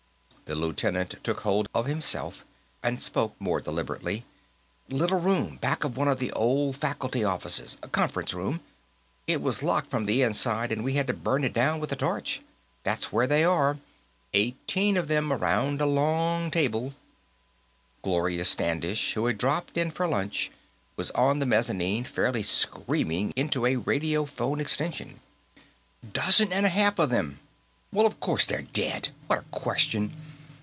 The 0.51 0.55
lieutenant 0.57 1.15
took 1.23 1.39
hold 1.43 1.69
of 1.73 1.85
himself 1.85 2.43
and 2.83 3.01
spoke 3.01 3.37
more 3.39 3.61
deliberately. 3.61 4.25
"Little 4.89 5.21
room, 5.21 5.55
back 5.61 5.85
of 5.85 5.95
one 5.95 6.09
of 6.09 6.19
the 6.19 6.29
old 6.33 6.75
faculty 6.75 7.23
offices 7.23 7.77
conference 7.93 8.33
room. 8.33 8.59
It 9.27 9.41
was 9.41 9.63
locked 9.63 9.89
from 9.89 10.07
the 10.07 10.21
inside, 10.21 10.73
and 10.73 10.83
we 10.83 10.95
had 10.95 11.07
to 11.07 11.13
burn 11.13 11.45
it 11.45 11.53
down 11.53 11.79
with 11.79 11.93
a 11.93 11.95
torch. 11.95 12.41
That's 12.83 13.13
where 13.13 13.27
they 13.27 13.45
are. 13.45 13.77
Eighteen 14.33 14.97
of 14.97 15.07
them, 15.07 15.31
around 15.31 15.79
a 15.79 15.85
long 15.85 16.51
table" 16.51 16.95
Gloria 18.03 18.43
Standish, 18.43 19.13
who 19.13 19.27
had 19.27 19.37
dropped 19.37 19.77
in 19.77 19.89
for 19.89 20.05
lunch, 20.05 20.51
was 20.97 21.11
on 21.11 21.39
the 21.39 21.45
mezzanine, 21.45 22.03
fairly 22.03 22.43
screaming 22.43 23.31
into 23.37 23.65
a 23.65 23.77
radiophone 23.77 24.59
extension:"... 24.59 25.21
Dozen 26.11 26.51
and 26.51 26.65
a 26.65 26.69
half 26.75 26.99
of 26.99 27.09
them! 27.09 27.39
Well, 27.93 28.05
of 28.05 28.19
course 28.19 28.45
they're 28.45 28.61
dead. 28.61 29.09
What 29.27 29.39
a 29.39 29.49
question! 29.51 30.13